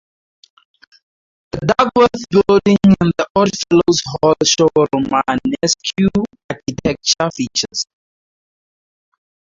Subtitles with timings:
[1.51, 7.85] The Duckworth Building and the Odd Fellows Hall show Romanesque architecture features.